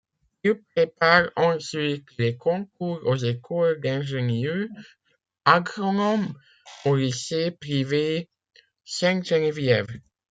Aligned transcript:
Il 0.43 0.55
prépare 0.63 1.29
ensuite 1.35 2.07
les 2.17 2.35
concours 2.35 2.99
aux 3.05 3.17
écoles 3.17 3.79
d'ingénieurs 3.81 4.67
agronomes 5.45 6.33
au 6.85 6.95
lycée 6.95 7.51
privé 7.51 8.27
Sainte-Geneviève. 8.83 9.95